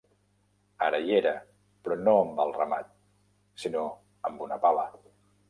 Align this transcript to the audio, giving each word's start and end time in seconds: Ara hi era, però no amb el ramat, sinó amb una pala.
Ara 0.85 1.01
hi 1.03 1.13
era, 1.17 1.33
però 1.87 1.97
no 2.07 2.15
amb 2.23 2.41
el 2.47 2.55
ramat, 2.57 2.89
sinó 3.67 3.85
amb 4.33 4.45
una 4.49 4.61
pala. 4.67 4.89